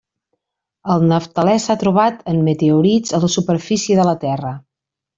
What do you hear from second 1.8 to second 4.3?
trobat en meteorits a la superfície de la